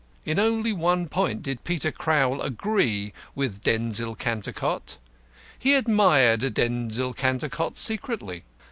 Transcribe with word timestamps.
In 0.25 0.39
only 0.39 0.73
one 0.73 1.07
point 1.07 1.43
did 1.43 1.63
Peter 1.63 1.91
Crowl 1.91 2.41
agree 2.41 3.13
with 3.35 3.61
Denzil 3.61 4.15
Cantercot 4.15 4.97
he 5.59 5.75
admired 5.75 6.39
Denzil 6.55 7.13
Cantercot 7.13 7.77
secretly. 7.77 8.43